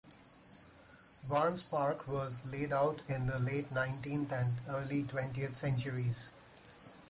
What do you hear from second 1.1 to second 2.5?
Barnes Park was